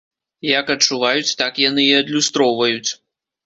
Як 0.59 0.71
адчуваюць, 0.75 1.35
так 1.43 1.61
яны 1.69 1.87
і 1.93 1.95
адлюстроўваюць. 2.01 2.91